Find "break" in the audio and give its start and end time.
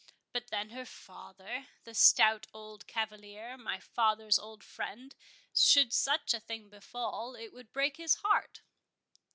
7.71-7.97